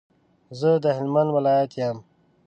[0.59, 1.97] زه د هلمند ولایت یم.